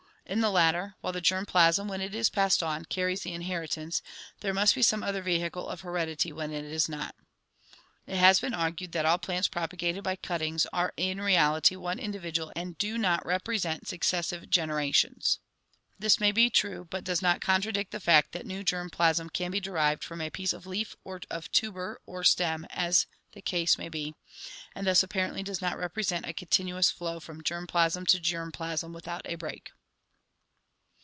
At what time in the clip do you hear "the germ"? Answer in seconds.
1.11-1.45